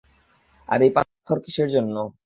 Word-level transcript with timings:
আর 0.69 0.79
এই 0.85 0.91
পাথর 0.95 1.37
কীসের 1.45 1.69
জন্য? 1.75 1.95